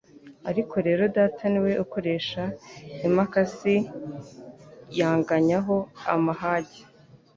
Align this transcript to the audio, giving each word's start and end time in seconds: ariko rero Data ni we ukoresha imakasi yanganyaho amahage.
ariko 0.49 0.75
rero 0.85 1.03
Data 1.17 1.43
ni 1.51 1.59
we 1.65 1.71
ukoresha 1.83 2.43
imakasi 3.07 3.75
yanganyaho 4.97 5.75
amahage. 6.15 6.81